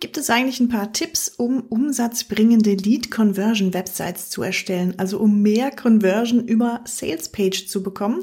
[0.00, 6.46] Gibt es eigentlich ein paar Tipps, um umsatzbringende Lead-Conversion-Websites zu erstellen, also um mehr Conversion
[6.46, 8.22] über Salespage zu bekommen?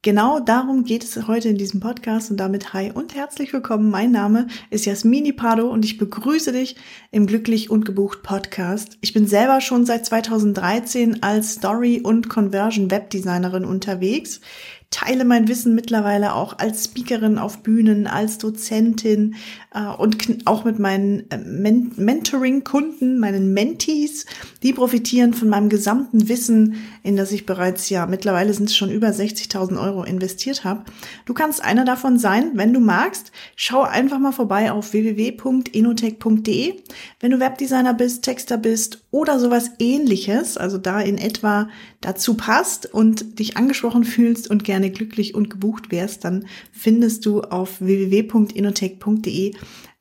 [0.00, 3.90] Genau darum geht es heute in diesem Podcast und damit hi und herzlich willkommen.
[3.90, 6.76] Mein Name ist Jasmini Pardo und ich begrüße dich
[7.10, 8.96] im Glücklich und Gebucht Podcast.
[9.02, 14.40] Ich bin selber schon seit 2013 als Story- und Conversion-Webdesignerin unterwegs
[14.90, 19.34] teile mein Wissen mittlerweile auch als Speakerin auf Bühnen, als Dozentin
[19.74, 24.26] äh, und auch mit meinen äh, Men Mentoring-Kunden, meinen Mentees.
[24.62, 28.90] Die profitieren von meinem gesamten Wissen, in das ich bereits, ja, mittlerweile sind es schon
[28.90, 30.84] über 60.000 Euro investiert habe.
[31.26, 33.32] Du kannst einer davon sein, wenn du magst.
[33.56, 36.74] Schau einfach mal vorbei auf www.enotech.de.
[37.20, 41.68] Wenn du Webdesigner bist, Texter bist oder sowas ähnliches, also da in etwa
[42.00, 47.42] dazu passt und dich angesprochen fühlst und gerne glücklich und gebucht wärst, dann findest du
[47.42, 49.54] auf www.inotech.de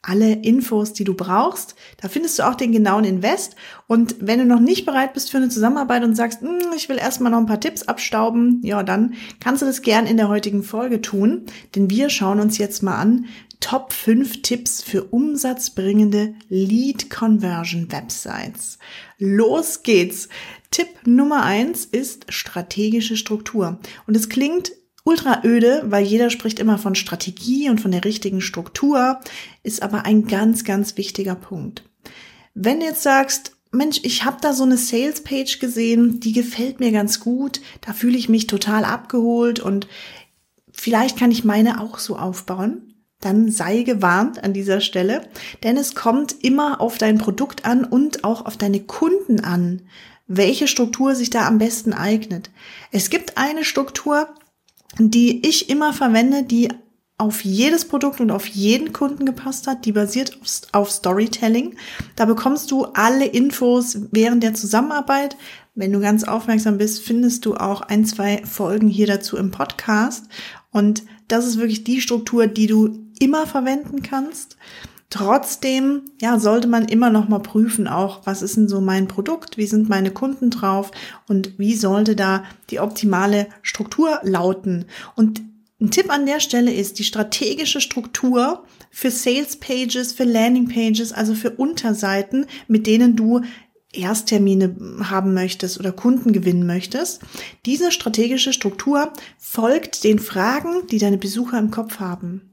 [0.04, 1.76] alle Infos, die du brauchst.
[2.02, 3.56] Da findest du auch den genauen Invest.
[3.88, 6.98] Und wenn du noch nicht bereit bist für eine Zusammenarbeit und sagst, hm, ich will
[6.98, 10.62] erstmal noch ein paar Tipps abstauben, ja, dann kannst du das gern in der heutigen
[10.62, 11.44] Folge tun.
[11.74, 13.26] Denn wir schauen uns jetzt mal an,
[13.62, 18.78] Top 5 Tipps für umsatzbringende Lead Conversion Websites.
[19.26, 20.28] Los geht's!
[20.70, 23.80] Tipp Nummer eins ist strategische Struktur.
[24.06, 24.74] Und es klingt
[25.06, 29.22] ultra öde, weil jeder spricht immer von Strategie und von der richtigen Struktur,
[29.64, 31.90] ist aber ein ganz, ganz wichtiger Punkt.
[32.54, 36.92] Wenn du jetzt sagst, Mensch, ich habe da so eine Sales-Page gesehen, die gefällt mir
[36.92, 39.88] ganz gut, da fühle ich mich total abgeholt und
[40.74, 42.93] vielleicht kann ich meine auch so aufbauen,
[43.26, 45.28] dann sei gewarnt an dieser Stelle,
[45.64, 49.82] denn es kommt immer auf dein Produkt an und auch auf deine Kunden an
[50.28, 52.50] welche Struktur sich da am besten eignet.
[52.92, 54.30] Es gibt eine Struktur,
[54.98, 56.70] die ich immer verwende, die
[57.18, 60.40] auf jedes Produkt und auf jeden Kunden gepasst hat, die basiert
[60.72, 61.76] auf, Storytelling.
[62.16, 65.38] Da bekommst du alle Infos während der Zusammenarbeit.
[65.76, 70.26] Wenn du ganz aufmerksam bist, findest du auch ein, zwei Folgen hier dazu im Podcast.
[70.72, 74.58] Und das ist wirklich die Struktur, die du immer verwenden kannst.
[75.10, 79.58] Trotzdem, ja, sollte man immer noch mal prüfen, auch was ist denn so mein Produkt,
[79.58, 80.90] wie sind meine Kunden drauf
[81.28, 84.86] und wie sollte da die optimale Struktur lauten.
[85.16, 85.42] Und
[85.80, 91.14] ein Tipp an der Stelle ist die strategische Struktur für Sales Pages, für Landing Pages,
[91.14, 93.42] also für Unterseiten, mit denen du
[93.92, 97.22] Ersttermine haben möchtest oder Kunden gewinnen möchtest.
[97.66, 102.53] Diese strategische Struktur folgt den Fragen, die deine Besucher im Kopf haben.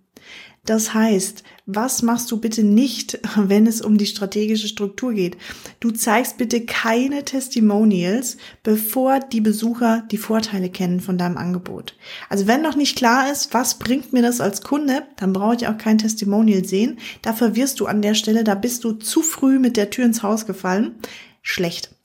[0.71, 5.37] Das heißt, was machst du bitte nicht, wenn es um die strategische Struktur geht?
[5.81, 11.97] Du zeigst bitte keine Testimonials, bevor die Besucher die Vorteile kennen von deinem Angebot.
[12.29, 15.67] Also wenn noch nicht klar ist, was bringt mir das als Kunde, dann brauche ich
[15.67, 17.01] auch kein Testimonial sehen.
[17.23, 20.23] Dafür wirst du an der Stelle, da bist du zu früh mit der Tür ins
[20.23, 21.01] Haus gefallen.
[21.43, 21.97] Schlecht.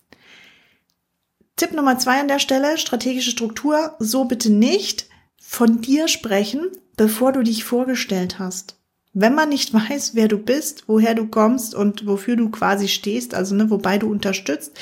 [1.55, 5.05] Tipp Nummer zwei an der Stelle, strategische Struktur, so bitte nicht
[5.37, 8.77] von dir sprechen, bevor du dich vorgestellt hast.
[9.13, 13.33] Wenn man nicht weiß, wer du bist, woher du kommst und wofür du quasi stehst,
[13.33, 14.77] also ne, wobei du unterstützt,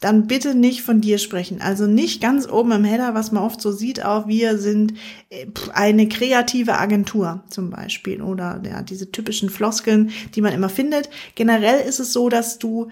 [0.00, 1.60] dann bitte nicht von dir sprechen.
[1.60, 4.94] Also nicht ganz oben im Header, was man oft so sieht, auch wir sind
[5.30, 11.10] äh, eine kreative Agentur zum Beispiel oder ja, diese typischen Floskeln, die man immer findet.
[11.34, 12.88] Generell ist es so, dass du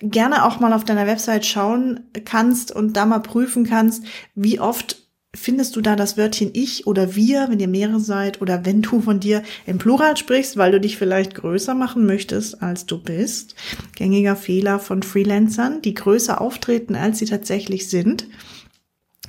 [0.00, 4.04] gerne auch mal auf deiner Website schauen kannst und da mal prüfen kannst,
[4.34, 5.05] wie oft
[5.36, 9.00] findest du da das Wörtchen ich oder wir, wenn ihr mehrere seid oder wenn du
[9.00, 13.54] von dir im Plural sprichst, weil du dich vielleicht größer machen möchtest, als du bist.
[13.94, 18.26] Gängiger Fehler von Freelancern, die größer auftreten, als sie tatsächlich sind.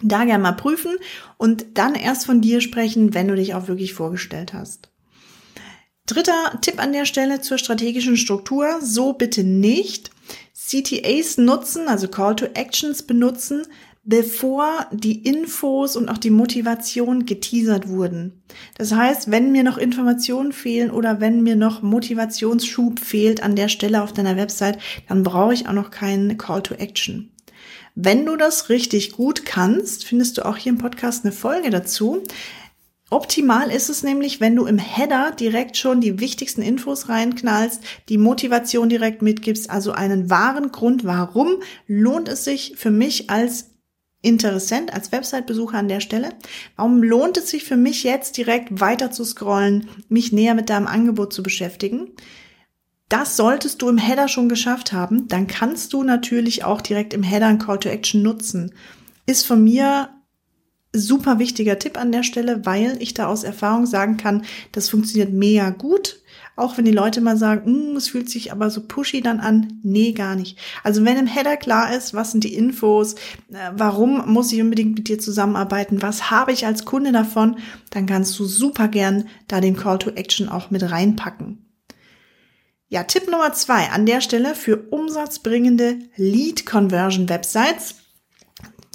[0.02, 0.96] Da gerne mal prüfen
[1.38, 4.90] und dann erst von dir sprechen, wenn du dich auch wirklich vorgestellt hast.
[6.06, 8.80] Dritter Tipp an der Stelle zur strategischen Struktur.
[8.82, 10.12] So bitte nicht.
[10.54, 13.64] CTAs nutzen, also Call to Actions benutzen,
[14.08, 18.42] bevor die Infos und auch die Motivation geteasert wurden.
[18.78, 23.68] Das heißt, wenn mir noch Informationen fehlen oder wenn mir noch Motivationsschub fehlt an der
[23.68, 27.32] Stelle auf deiner Website, dann brauche ich auch noch keinen Call to Action.
[27.96, 32.24] Wenn du das richtig gut kannst, findest du auch hier im Podcast eine Folge dazu.
[33.10, 38.18] Optimal ist es nämlich, wenn du im Header direkt schon die wichtigsten Infos reinknallst, die
[38.18, 43.77] Motivation direkt mitgibst, also einen wahren Grund, warum lohnt es sich für mich als
[44.28, 46.34] Interessent als Website-Besucher an der Stelle.
[46.76, 50.86] Warum lohnt es sich für mich jetzt direkt weiter zu scrollen, mich näher mit deinem
[50.88, 52.12] Angebot zu beschäftigen?
[53.08, 55.30] Das solltest du im Header schon geschafft haben.
[55.30, 58.74] Dann kannst du natürlich auch direkt im Header ein Call to Action nutzen.
[59.26, 60.10] Ist von mir
[60.92, 64.44] super wichtiger Tipp an der Stelle, weil ich da aus Erfahrung sagen kann,
[64.74, 66.22] das funktioniert mega gut.
[66.58, 69.80] Auch wenn die Leute mal sagen, mm, es fühlt sich aber so pushy dann an.
[69.84, 70.58] Nee, gar nicht.
[70.84, 74.96] Also wenn im Header klar ist, was sind die Infos, äh, warum muss ich unbedingt
[74.96, 77.58] mit dir zusammenarbeiten, was habe ich als Kunde davon,
[77.92, 81.64] dann kannst du super gern da den Call to Action auch mit reinpacken.
[82.90, 87.96] Ja, Tipp Nummer zwei an der Stelle für umsatzbringende Lead Conversion Websites.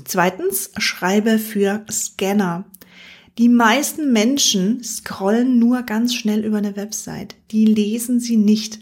[0.05, 2.65] Zweitens, schreibe für Scanner.
[3.39, 7.35] Die meisten Menschen scrollen nur ganz schnell über eine Website.
[7.51, 8.81] Die lesen sie nicht.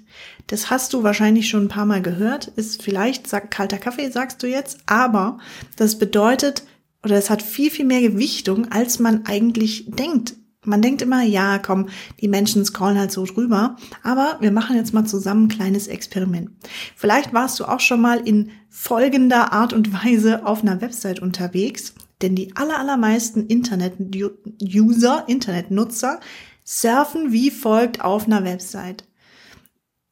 [0.49, 2.49] Das hast du wahrscheinlich schon ein paar Mal gehört.
[2.57, 4.79] Ist vielleicht kalter Kaffee, sagst du jetzt.
[4.87, 5.39] Aber
[5.77, 6.65] das bedeutet,
[7.05, 10.35] oder es hat viel, viel mehr Gewichtung, als man eigentlich denkt.
[10.65, 11.89] Man denkt immer, ja, komm,
[12.21, 13.77] die Menschen scrollen halt so drüber.
[14.03, 16.51] Aber wir machen jetzt mal zusammen ein kleines Experiment.
[16.97, 21.95] Vielleicht warst du auch schon mal in folgender Art und Weise auf einer Website unterwegs.
[22.23, 26.21] Denn die aller, allermeisten Internet-User, Internet-Nutzer
[26.65, 29.05] surfen wie folgt auf einer Website.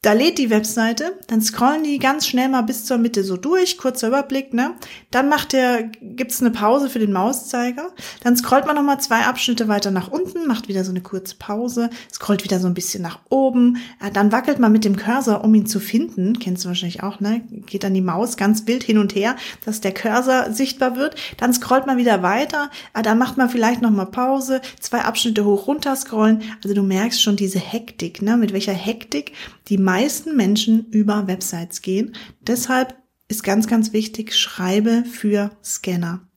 [0.03, 3.79] Da lädt die Webseite, dann scrollen die ganz schnell mal bis zur Mitte so durch,
[3.79, 4.75] kurzer Überblick, ne?
[5.11, 7.91] Dann macht der, gibt's eine Pause für den Mauszeiger,
[8.23, 11.91] dann scrollt man nochmal zwei Abschnitte weiter nach unten, macht wieder so eine kurze Pause,
[12.13, 13.79] scrollt wieder so ein bisschen nach oben,
[14.13, 17.43] dann wackelt man mit dem Cursor, um ihn zu finden, kennst du wahrscheinlich auch, ne?
[17.67, 19.35] Geht dann die Maus ganz wild hin und her,
[19.65, 22.71] dass der Cursor sichtbar wird, dann scrollt man wieder weiter,
[23.03, 27.35] dann macht man vielleicht nochmal Pause, zwei Abschnitte hoch runter scrollen, also du merkst schon
[27.35, 28.37] diese Hektik, ne?
[28.37, 29.33] Mit welcher Hektik
[29.67, 32.15] die meisten Menschen über Websites gehen.
[32.43, 32.95] Deshalb
[33.27, 36.29] ist ganz, ganz wichtig, schreibe für Scanner.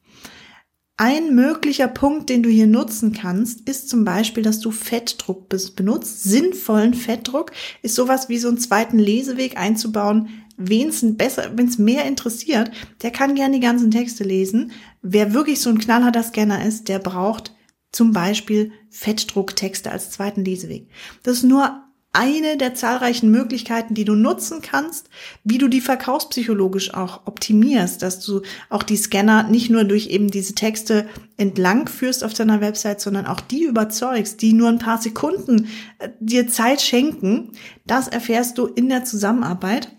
[0.96, 6.24] Ein möglicher Punkt, den du hier nutzen kannst, ist zum Beispiel, dass du Fettdruck benutzt.
[6.24, 7.52] Sinnvollen Fettdruck
[7.82, 10.30] ist sowas wie so einen zweiten Leseweg einzubauen.
[10.56, 12.72] Wen es mehr interessiert,
[13.02, 14.72] der kann gerne die ganzen Texte lesen.
[15.02, 17.54] Wer wirklich so ein knallharter Scanner ist, der braucht
[17.92, 20.88] zum Beispiel Fettdrucktexte als zweiten Leseweg.
[21.24, 21.84] Das ist nur
[22.14, 25.10] eine der zahlreichen Möglichkeiten, die du nutzen kannst,
[25.46, 30.30] wie du die verkaufspsychologisch auch optimierst, dass du auch die Scanner nicht nur durch eben
[30.30, 35.02] diese Texte entlang führst auf deiner Website, sondern auch die überzeugst, die nur ein paar
[35.02, 35.70] Sekunden
[36.00, 37.54] äh, dir Zeit schenken.
[37.86, 39.96] Das erfährst du in der Zusammenarbeit.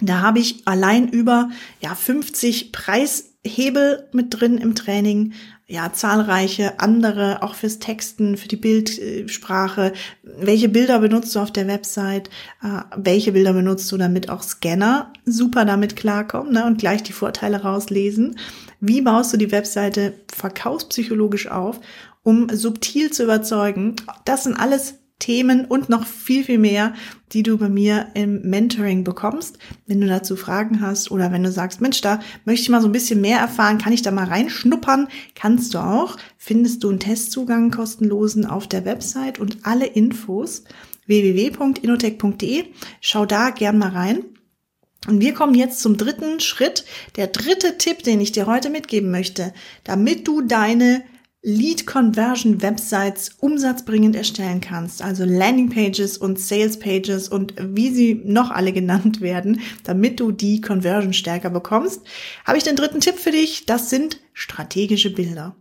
[0.00, 1.50] Da habe ich allein über
[1.80, 2.72] ja 50
[3.42, 5.32] Preishebel mit drin im Training
[5.66, 9.92] ja, zahlreiche andere, auch fürs Texten, für die Bildsprache.
[10.22, 12.28] Welche Bilder benutzt du auf der Website?
[12.62, 17.12] Äh, welche Bilder benutzt du, damit auch Scanner super damit klarkommen ne, und gleich die
[17.12, 18.38] Vorteile rauslesen?
[18.80, 21.80] Wie baust du die Webseite verkaufspsychologisch auf,
[22.22, 23.96] um subtil zu überzeugen?
[24.24, 26.94] Das sind alles Themen und noch viel, viel mehr,
[27.32, 29.58] die du bei mir im Mentoring bekommst.
[29.86, 32.88] Wenn du dazu Fragen hast oder wenn du sagst, Mensch, da möchte ich mal so
[32.88, 35.08] ein bisschen mehr erfahren, kann ich da mal reinschnuppern?
[35.34, 36.16] Kannst du auch.
[36.38, 40.64] Findest du einen Testzugang kostenlosen auf der Website und alle Infos
[41.06, 42.64] www.inotech.de.
[43.00, 44.24] Schau da gern mal rein.
[45.08, 46.84] Und wir kommen jetzt zum dritten Schritt.
[47.16, 49.52] Der dritte Tipp, den ich dir heute mitgeben möchte,
[49.84, 51.02] damit du deine
[51.44, 58.22] Lead Conversion Websites umsatzbringend erstellen kannst, also Landing Pages und Sales Pages und wie sie
[58.24, 62.02] noch alle genannt werden, damit du die Conversion stärker bekommst,
[62.44, 63.66] habe ich den dritten Tipp für dich.
[63.66, 65.56] Das sind strategische Bilder.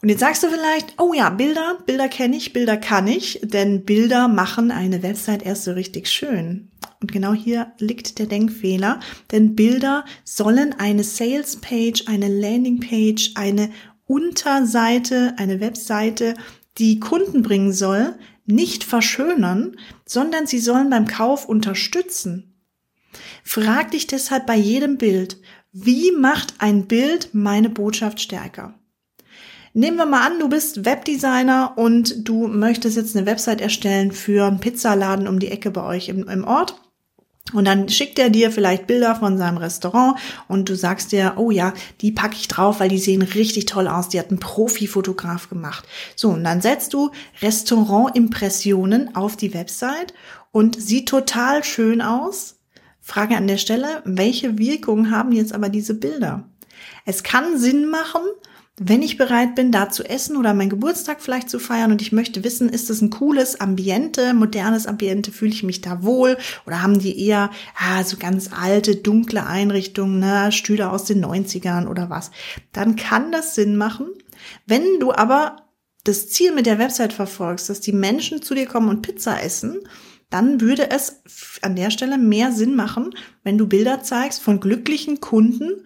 [0.00, 3.84] Und jetzt sagst du vielleicht, oh ja, Bilder, Bilder kenne ich, Bilder kann ich, denn
[3.84, 6.70] Bilder machen eine Website erst so richtig schön.
[7.00, 9.00] Und genau hier liegt der Denkfehler,
[9.30, 13.70] denn Bilder sollen eine Sales Page, eine Landing Page, eine
[14.12, 16.34] Unterseite, eine Webseite,
[16.76, 18.14] die Kunden bringen soll,
[18.44, 22.54] nicht verschönern, sondern sie sollen beim Kauf unterstützen.
[23.42, 25.38] Frag dich deshalb bei jedem Bild,
[25.72, 28.74] wie macht ein Bild meine Botschaft stärker?
[29.72, 34.44] Nehmen wir mal an, du bist Webdesigner und du möchtest jetzt eine Website erstellen für
[34.44, 36.81] einen Pizzaladen um die Ecke bei euch im, im Ort.
[37.52, 40.18] Und dann schickt er dir vielleicht Bilder von seinem Restaurant
[40.48, 43.88] und du sagst dir, oh ja, die packe ich drauf, weil die sehen richtig toll
[43.88, 44.08] aus.
[44.08, 45.86] Die hat ein Profifotograf gemacht.
[46.16, 47.10] So, und dann setzt du
[47.42, 50.14] Restaurant-Impressionen auf die Website
[50.50, 52.56] und sieht total schön aus.
[53.00, 56.44] Frage an der Stelle, welche Wirkung haben jetzt aber diese Bilder?
[57.04, 58.22] Es kann Sinn machen,
[58.78, 62.10] wenn ich bereit bin, da zu essen oder meinen Geburtstag vielleicht zu feiern und ich
[62.10, 66.38] möchte wissen, ist das ein cooles Ambiente, modernes Ambiente, fühle ich mich da wohl?
[66.66, 71.86] Oder haben die eher ah, so ganz alte, dunkle Einrichtungen, ne, Stühle aus den 90ern
[71.86, 72.30] oder was,
[72.72, 74.08] dann kann das Sinn machen.
[74.66, 75.56] Wenn du aber
[76.04, 79.80] das Ziel mit der Website verfolgst, dass die Menschen zu dir kommen und Pizza essen,
[80.30, 81.20] dann würde es
[81.60, 83.14] an der Stelle mehr Sinn machen,
[83.44, 85.84] wenn du Bilder zeigst von glücklichen Kunden,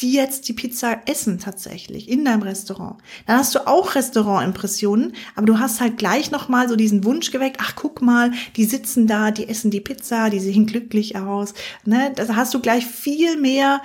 [0.00, 2.96] die jetzt die Pizza essen tatsächlich in deinem Restaurant.
[3.26, 7.58] Dann hast du auch Restaurantimpressionen, aber du hast halt gleich nochmal so diesen Wunsch geweckt,
[7.60, 11.54] ach guck mal, die sitzen da, die essen die Pizza, die sehen glücklich aus.
[11.84, 12.12] Ne?
[12.16, 13.80] Da hast du gleich viel mehr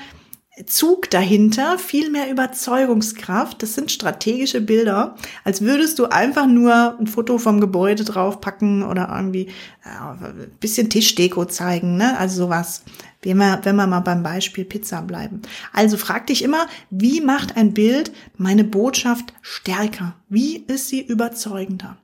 [0.66, 3.62] Zug dahinter, viel mehr Überzeugungskraft.
[3.64, 9.12] Das sind strategische Bilder, als würdest du einfach nur ein Foto vom Gebäude draufpacken oder
[9.16, 9.48] irgendwie
[9.86, 12.18] ja, ein bisschen Tischdeko zeigen, ne?
[12.18, 12.84] Also sowas.
[13.22, 15.42] Wenn wir, wenn wir mal beim Beispiel Pizza bleiben.
[15.74, 20.16] Also frag dich immer, wie macht ein Bild meine Botschaft stärker?
[20.30, 21.98] Wie ist sie überzeugender?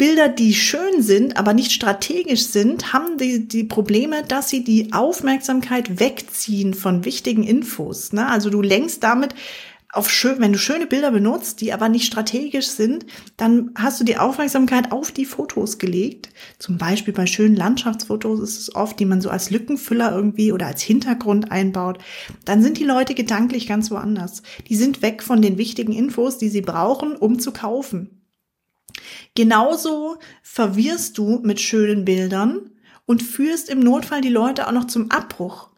[0.00, 4.94] Bilder, die schön sind, aber nicht strategisch sind, haben die, die Probleme, dass sie die
[4.94, 8.14] Aufmerksamkeit wegziehen von wichtigen Infos.
[8.14, 8.26] Ne?
[8.26, 9.34] Also du lenkst damit
[9.92, 13.04] auf schön, wenn du schöne Bilder benutzt, die aber nicht strategisch sind,
[13.36, 16.30] dann hast du die Aufmerksamkeit auf die Fotos gelegt.
[16.58, 20.68] Zum Beispiel bei schönen Landschaftsfotos ist es oft, die man so als Lückenfüller irgendwie oder
[20.68, 21.98] als Hintergrund einbaut.
[22.46, 24.40] Dann sind die Leute gedanklich ganz woanders.
[24.66, 28.19] Die sind weg von den wichtigen Infos, die sie brauchen, um zu kaufen.
[29.34, 32.70] Genauso verwirrst du mit schönen Bildern
[33.06, 35.70] und führst im Notfall die Leute auch noch zum Abbruch.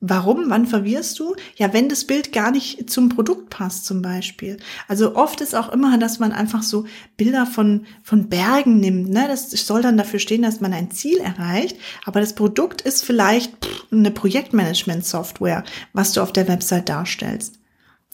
[0.00, 0.44] Warum?
[0.48, 1.34] Wann verwirrst du?
[1.56, 4.58] Ja, wenn das Bild gar nicht zum Produkt passt, zum Beispiel.
[4.86, 9.10] Also oft ist auch immer, dass man einfach so Bilder von, von Bergen nimmt.
[9.10, 9.24] Ne?
[9.26, 11.76] Das soll dann dafür stehen, dass man ein Ziel erreicht.
[12.04, 13.50] Aber das Produkt ist vielleicht
[13.90, 17.57] eine Projektmanagement-Software, was du auf der Website darstellst.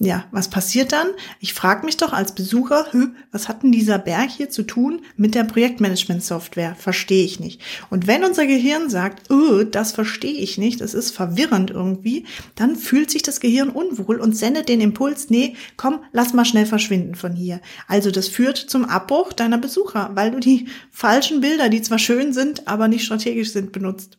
[0.01, 1.07] Ja, was passiert dann?
[1.39, 2.87] Ich frage mich doch als Besucher,
[3.31, 6.75] was hat denn dieser Berg hier zu tun mit der Projektmanagement-Software?
[6.75, 7.61] Verstehe ich nicht.
[7.91, 12.75] Und wenn unser Gehirn sagt, oh, das verstehe ich nicht, das ist verwirrend irgendwie, dann
[12.75, 17.15] fühlt sich das Gehirn unwohl und sendet den Impuls, nee, komm, lass mal schnell verschwinden
[17.15, 17.61] von hier.
[17.87, 22.33] Also das führt zum Abbruch deiner Besucher, weil du die falschen Bilder, die zwar schön
[22.33, 24.19] sind, aber nicht strategisch sind, benutzt.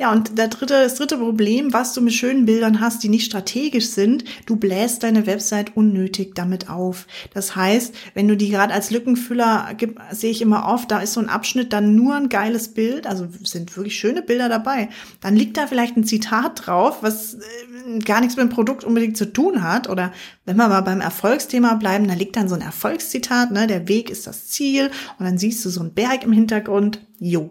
[0.00, 3.26] Ja, und der dritte, das dritte Problem, was du mit schönen Bildern hast, die nicht
[3.26, 7.06] strategisch sind, du bläst deine Website unnötig damit auf.
[7.34, 9.76] Das heißt, wenn du die gerade als Lückenfüller
[10.10, 13.28] sehe ich immer oft, da ist so ein Abschnitt dann nur ein geiles Bild, also
[13.44, 14.88] sind wirklich schöne Bilder dabei.
[15.20, 19.18] Dann liegt da vielleicht ein Zitat drauf, was äh, gar nichts mit dem Produkt unbedingt
[19.18, 19.86] zu tun hat.
[19.86, 20.12] Oder
[20.46, 24.08] wenn wir mal beim Erfolgsthema bleiben, da liegt dann so ein Erfolgszitat, ne, der Weg
[24.08, 27.06] ist das Ziel und dann siehst du so einen Berg im Hintergrund.
[27.18, 27.50] Jo.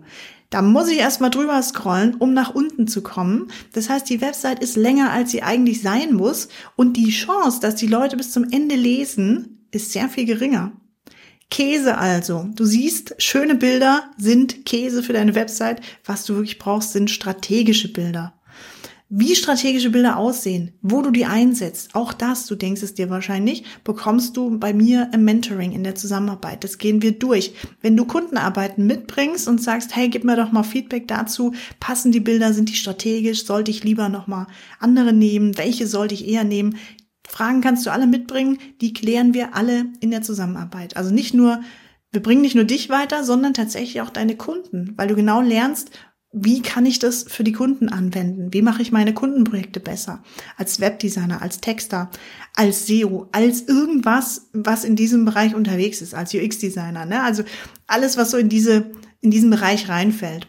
[0.49, 3.51] Da muss ich erstmal drüber scrollen, um nach unten zu kommen.
[3.73, 6.49] Das heißt, die Website ist länger, als sie eigentlich sein muss.
[6.75, 10.71] Und die Chance, dass die Leute bis zum Ende lesen, ist sehr viel geringer.
[11.51, 12.47] Käse also.
[12.55, 15.81] Du siehst, schöne Bilder sind Käse für deine Website.
[16.03, 18.38] Was du wirklich brauchst, sind strategische Bilder
[19.11, 23.63] wie strategische Bilder aussehen, wo du die einsetzt, auch das, du denkst es dir wahrscheinlich,
[23.83, 26.63] bekommst du bei mir im Mentoring in der Zusammenarbeit.
[26.63, 27.53] Das gehen wir durch.
[27.81, 32.19] Wenn du Kundenarbeiten mitbringst und sagst, hey, gib mir doch mal Feedback dazu, passen die
[32.19, 34.45] Bilder, sind die strategisch, sollte ich lieber noch mal
[34.79, 36.77] andere nehmen, welche sollte ich eher nehmen?
[37.27, 40.97] Fragen kannst du alle mitbringen, die klären wir alle in der Zusammenarbeit.
[40.97, 41.61] Also nicht nur
[42.11, 45.91] wir bringen nicht nur dich weiter, sondern tatsächlich auch deine Kunden, weil du genau lernst,
[46.31, 48.53] wie kann ich das für die Kunden anwenden?
[48.53, 50.23] Wie mache ich meine Kundenprojekte besser?
[50.57, 52.11] Als Webdesigner, als Texter,
[52.55, 57.05] als SEO, als irgendwas, was in diesem Bereich unterwegs ist, als UX-Designer.
[57.05, 57.23] Ne?
[57.23, 57.43] Also
[57.87, 60.47] alles, was so in, diese, in diesen Bereich reinfällt.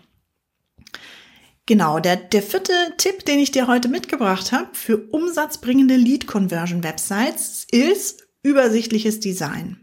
[1.65, 8.27] Genau, der, der vierte Tipp, den ich dir heute mitgebracht habe für umsatzbringende Lead-Conversion-Websites ist
[8.43, 9.79] übersichtliches Design.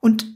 [0.00, 0.33] Und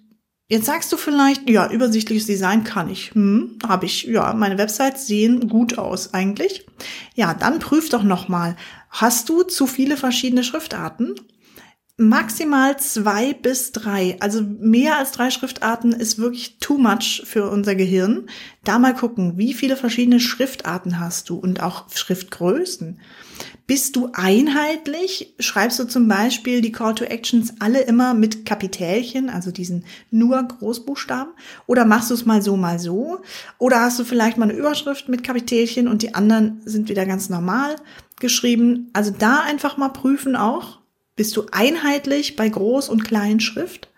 [0.51, 3.15] Jetzt sagst du vielleicht, ja, übersichtliches Design kann ich.
[3.15, 4.05] Hm, habe ich.
[4.05, 6.67] Ja, meine Websites sehen gut aus eigentlich.
[7.15, 8.57] Ja, dann prüf doch nochmal.
[8.89, 11.15] Hast du zu viele verschiedene Schriftarten?
[11.99, 14.17] Maximal zwei bis drei.
[14.21, 18.31] Also mehr als drei Schriftarten ist wirklich too much für unser Gehirn.
[18.65, 23.01] Da mal gucken, wie viele verschiedene Schriftarten hast du und auch Schriftgrößen.
[23.69, 25.35] Bist du einheitlich?
[25.41, 30.43] Schreibst du zum Beispiel die Call to Actions alle immer mit Kapitälchen, also diesen nur
[30.43, 31.35] Großbuchstaben?
[31.67, 33.21] Oder machst du es mal so, mal so?
[33.59, 37.29] Oder hast du vielleicht mal eine Überschrift mit Kapitälchen und die anderen sind wieder ganz
[37.29, 37.77] normal
[38.19, 38.89] geschrieben?
[38.95, 40.79] Also da einfach mal prüfen auch.
[41.15, 43.91] Bist du einheitlich bei Groß- und Kleinschrift?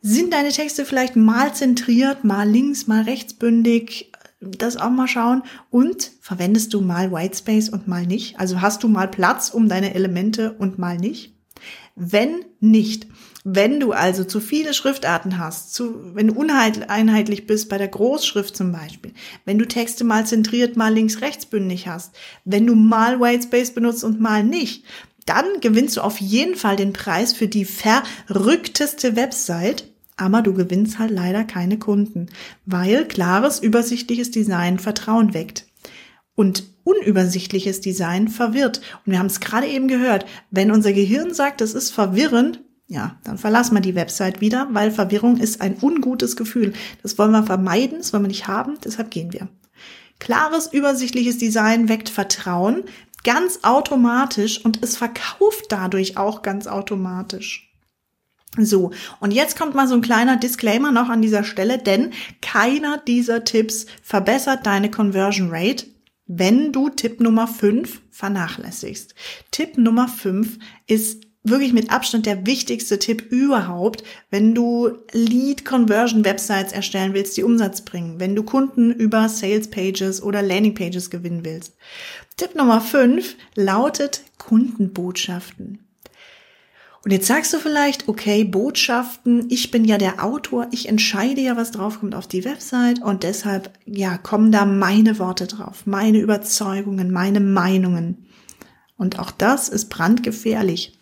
[0.00, 4.12] Sind deine Texte vielleicht mal zentriert, mal links, mal rechtsbündig?
[4.46, 5.42] Das auch mal schauen.
[5.70, 8.38] Und verwendest du mal Whitespace und mal nicht?
[8.38, 11.34] Also hast du mal Platz um deine Elemente und mal nicht?
[11.94, 13.06] Wenn nicht,
[13.44, 18.56] wenn du also zu viele Schriftarten hast, zu, wenn du uneinheitlich bist bei der Großschrift
[18.56, 19.12] zum Beispiel,
[19.44, 24.42] wenn du Texte mal zentriert, mal links-rechts-bündig hast, wenn du mal Whitespace benutzt und mal
[24.42, 24.84] nicht,
[25.26, 30.98] dann gewinnst du auf jeden Fall den Preis für die verrückteste Website, aber du gewinnst
[30.98, 32.26] halt leider keine Kunden,
[32.64, 35.66] weil klares, übersichtliches Design Vertrauen weckt.
[36.34, 38.80] Und unübersichtliches Design verwirrt.
[39.04, 43.18] Und wir haben es gerade eben gehört, wenn unser Gehirn sagt, es ist verwirrend, ja,
[43.24, 46.72] dann verlassen wir die Website wieder, weil Verwirrung ist ein ungutes Gefühl.
[47.02, 49.48] Das wollen wir vermeiden, das wollen wir nicht haben, deshalb gehen wir.
[50.20, 52.84] Klares, übersichtliches Design weckt Vertrauen
[53.24, 57.65] ganz automatisch und es verkauft dadurch auch ganz automatisch.
[58.58, 62.98] So, und jetzt kommt mal so ein kleiner Disclaimer noch an dieser Stelle, denn keiner
[62.98, 65.86] dieser Tipps verbessert deine Conversion Rate,
[66.26, 69.14] wenn du Tipp Nummer 5 vernachlässigst.
[69.50, 76.24] Tipp Nummer 5 ist wirklich mit Abstand der wichtigste Tipp überhaupt, wenn du Lead Conversion
[76.24, 81.10] Websites erstellen willst, die Umsatz bringen, wenn du Kunden über Sales Pages oder Landing Pages
[81.10, 81.76] gewinnen willst.
[82.36, 85.85] Tipp Nummer 5 lautet Kundenbotschaften.
[87.06, 91.56] Und jetzt sagst du vielleicht, okay, Botschaften, ich bin ja der Autor, ich entscheide ja,
[91.56, 97.12] was draufkommt auf die Website und deshalb, ja, kommen da meine Worte drauf, meine Überzeugungen,
[97.12, 98.26] meine Meinungen.
[98.96, 100.98] Und auch das ist brandgefährlich.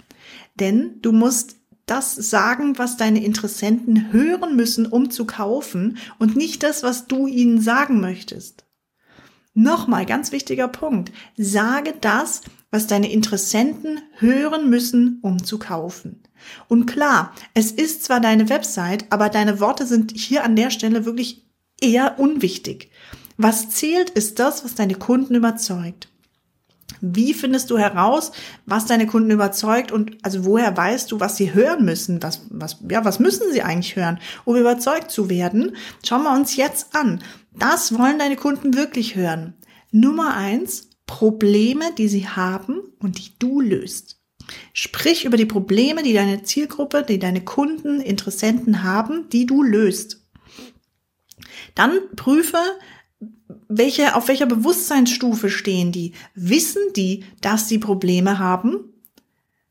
[0.61, 1.56] Denn du musst
[1.87, 7.26] das sagen, was deine Interessenten hören müssen, um zu kaufen und nicht das, was du
[7.26, 8.63] ihnen sagen möchtest.
[9.54, 11.12] Nochmal, ganz wichtiger Punkt.
[11.37, 12.42] Sage das,
[12.73, 16.23] was deine Interessenten hören müssen, um zu kaufen.
[16.68, 21.04] Und klar, es ist zwar deine Website, aber deine Worte sind hier an der Stelle
[21.04, 21.46] wirklich
[21.80, 22.90] eher unwichtig.
[23.37, 26.08] Was zählt, ist das, was deine Kunden überzeugt.
[27.00, 28.32] Wie findest du heraus,
[28.66, 32.23] was deine Kunden überzeugt und also woher weißt du, was sie hören müssen?
[32.23, 35.76] Was, was, ja, was müssen sie eigentlich hören, um überzeugt zu werden?
[36.04, 37.23] Schauen wir uns jetzt an.
[37.56, 39.54] Das wollen deine Kunden wirklich hören.
[39.90, 44.20] Nummer eins, Probleme, die sie haben und die du löst.
[44.73, 50.23] Sprich über die Probleme, die deine Zielgruppe, die deine Kunden, Interessenten haben, die du löst.
[51.75, 52.58] Dann prüfe,
[53.68, 56.12] welche, auf welcher Bewusstseinsstufe stehen die?
[56.34, 58.92] Wissen die, dass sie Probleme haben?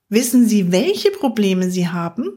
[0.09, 2.29] Wissen sie, welche Probleme sie haben?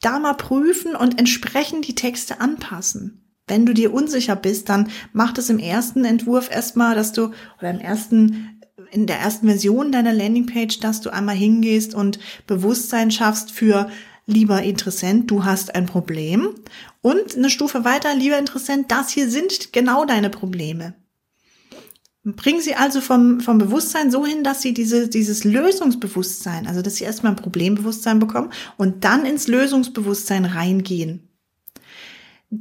[0.00, 3.23] Da mal prüfen und entsprechend die Texte anpassen.
[3.46, 7.70] Wenn du dir unsicher bist, dann mach das im ersten Entwurf erstmal, dass du, oder
[7.70, 8.60] im ersten,
[8.90, 13.90] in der ersten Version deiner Landingpage, dass du einmal hingehst und Bewusstsein schaffst für,
[14.26, 16.54] lieber Interessent, du hast ein Problem.
[17.02, 20.94] Und eine Stufe weiter, lieber Interessent, das hier sind genau deine Probleme.
[22.24, 26.96] Bring sie also vom, vom Bewusstsein so hin, dass sie diese, dieses Lösungsbewusstsein, also dass
[26.96, 31.28] sie erstmal ein Problembewusstsein bekommen und dann ins Lösungsbewusstsein reingehen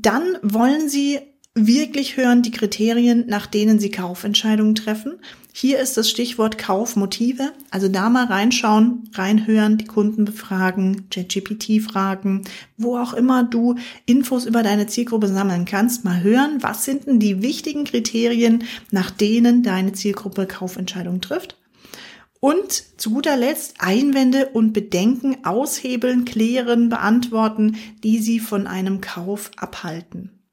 [0.02, 1.20] dann wollen Sie
[1.56, 5.20] wirklich hören die Kriterien, nach denen Sie Kaufentscheidungen treffen.
[5.56, 7.52] Hier ist das Stichwort Kaufmotive.
[7.70, 12.44] Also da mal reinschauen, reinhören, die Kunden befragen, ChatGPT fragen,
[12.76, 13.76] wo auch immer du
[14.08, 16.06] Infos über deine Zielgruppe sammeln kannst.
[16.06, 21.56] Mal hören, was sind denn die wichtigen Kriterien, nach denen deine Zielgruppe Kaufentscheidungen trifft.
[22.44, 29.50] Und zu guter Letzt Einwände und Bedenken aushebeln, klären, beantworten, die Sie von einem Kauf
[29.56, 30.44] abhalten.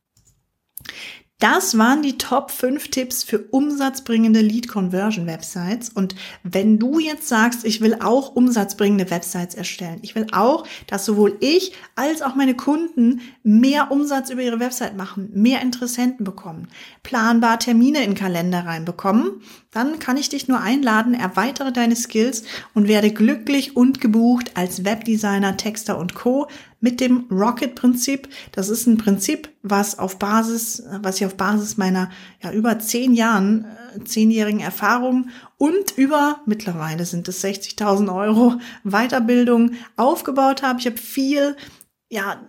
[1.40, 5.88] Das waren die Top 5 Tipps für umsatzbringende Lead Conversion Websites.
[5.88, 11.07] Und wenn du jetzt sagst, ich will auch umsatzbringende Websites erstellen, ich will auch, dass
[11.07, 16.68] sowohl ich als auch meine Kunden mehr Umsatz über ihre Website machen, mehr Interessenten bekommen,
[17.03, 19.40] planbar Termine in Kalender reinbekommen,
[19.72, 22.42] dann kann ich dich nur einladen, erweitere deine Skills
[22.74, 26.48] und werde glücklich und gebucht als Webdesigner, Texter und Co
[26.80, 28.28] mit dem Rocket-Prinzip.
[28.50, 32.11] Das ist ein Prinzip, was auf Basis, was ich auf Basis meiner
[32.42, 39.72] ja über zehn Jahren, äh, zehnjährigen Erfahrung und über mittlerweile sind es 60.000 Euro Weiterbildung
[39.96, 40.80] aufgebaut habe.
[40.80, 41.54] Ich habe viel
[42.12, 42.44] ja,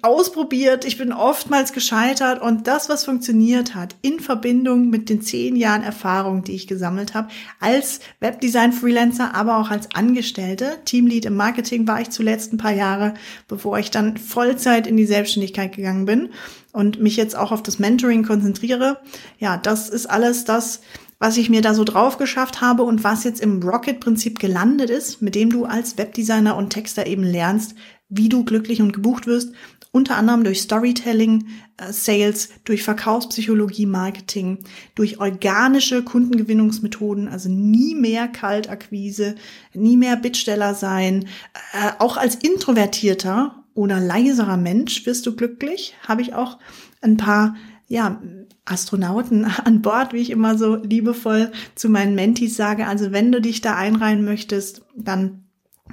[0.00, 5.56] ausprobiert, ich bin oftmals gescheitert und das, was funktioniert hat, in Verbindung mit den zehn
[5.56, 7.28] Jahren Erfahrung, die ich gesammelt habe,
[7.60, 13.12] als Webdesign-Freelancer, aber auch als Angestellte, Teamlead im Marketing war ich zuletzt ein paar Jahre,
[13.46, 16.30] bevor ich dann Vollzeit in die Selbstständigkeit gegangen bin
[16.72, 19.00] und mich jetzt auch auf das Mentoring konzentriere.
[19.38, 20.80] Ja, das ist alles das,
[21.18, 25.22] was ich mir da so drauf geschafft habe und was jetzt im Rocket-Prinzip gelandet ist,
[25.22, 27.74] mit dem du als Webdesigner und Texter eben lernst,
[28.08, 29.52] wie du glücklich und gebucht wirst,
[29.94, 34.58] unter anderem durch Storytelling, äh, Sales, durch Verkaufspsychologie, Marketing,
[34.96, 39.36] durch organische Kundengewinnungsmethoden, also nie mehr Kaltakquise,
[39.72, 41.26] nie mehr Bittsteller sein,
[41.72, 46.58] äh, auch als introvertierter oder leiserer Mensch wirst du glücklich, habe ich auch
[47.00, 47.54] ein paar
[47.86, 48.20] ja,
[48.64, 52.88] Astronauten an Bord, wie ich immer so liebevoll zu meinen Mentis sage.
[52.88, 55.43] Also wenn du dich da einreihen möchtest, dann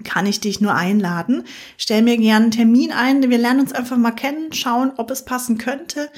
[0.04, 1.44] kann ich dich nur einladen.
[1.78, 3.30] Stell mir gerne einen Termin ein.
[3.30, 6.10] Wir lernen uns einfach mal kennen, schauen, ob es passen könnte.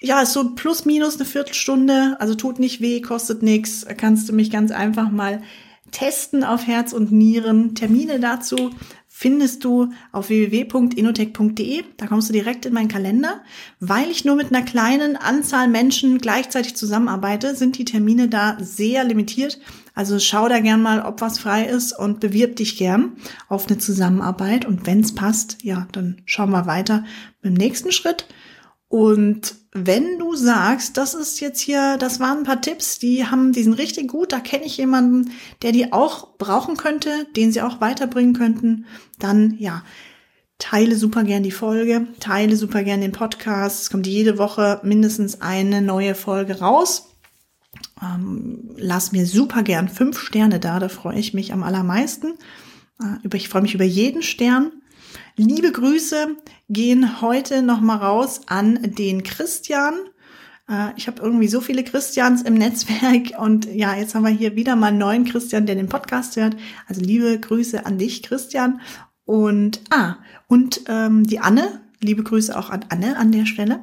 [0.00, 3.86] ja, ist so plus minus eine Viertelstunde, also tut nicht weh, kostet nichts.
[3.96, 5.42] Kannst du mich ganz einfach mal
[5.90, 7.74] testen auf Herz und Nieren.
[7.74, 8.70] Termine dazu
[9.08, 11.82] findest du auf www.inotech.de.
[11.96, 13.40] Da kommst du direkt in meinen Kalender.
[13.80, 19.02] Weil ich nur mit einer kleinen Anzahl Menschen gleichzeitig zusammenarbeite, sind die Termine da sehr
[19.02, 19.58] limitiert.
[19.98, 23.16] Also schau da gern mal, ob was frei ist und bewirb dich gern
[23.48, 24.64] auf eine Zusammenarbeit.
[24.64, 27.04] Und wenn es passt, ja, dann schauen wir weiter
[27.42, 28.28] mit dem nächsten Schritt.
[28.86, 33.50] Und wenn du sagst, das ist jetzt hier, das waren ein paar Tipps, die haben,
[33.50, 35.32] die sind richtig gut, da kenne ich jemanden,
[35.62, 38.86] der die auch brauchen könnte, den sie auch weiterbringen könnten,
[39.18, 39.82] dann ja,
[40.58, 43.82] teile super gern die Folge, teile super gern den Podcast.
[43.82, 47.07] Es kommt jede Woche mindestens eine neue Folge raus.
[48.02, 52.34] Ähm, lass mir super gern fünf Sterne da, da freue ich mich am allermeisten.
[53.00, 54.72] Äh, ich freue mich über jeden Stern.
[55.36, 56.36] Liebe Grüße
[56.68, 59.94] gehen heute nochmal raus an den Christian.
[60.68, 64.56] Äh, ich habe irgendwie so viele Christians im Netzwerk und ja, jetzt haben wir hier
[64.56, 66.56] wieder mal einen neuen Christian, der den Podcast hört.
[66.86, 68.80] Also liebe Grüße an dich, Christian.
[69.24, 73.80] Und ah, und ähm, die Anne, liebe Grüße auch an Anne an der Stelle.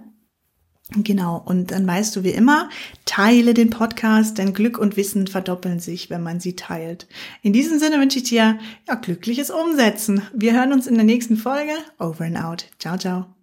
[0.92, 2.70] Genau, und dann weißt du wie immer,
[3.06, 7.08] teile den Podcast, denn Glück und Wissen verdoppeln sich, wenn man sie teilt.
[7.42, 10.22] In diesem Sinne wünsche ich dir ja glückliches Umsetzen.
[10.34, 11.74] Wir hören uns in der nächsten Folge.
[11.98, 12.66] Over and out.
[12.78, 13.35] Ciao, ciao.